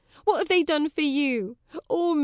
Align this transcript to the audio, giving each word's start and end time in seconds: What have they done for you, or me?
What 0.23 0.39
have 0.39 0.47
they 0.47 0.63
done 0.63 0.89
for 0.89 1.01
you, 1.01 1.57
or 1.87 2.15
me? 2.15 2.19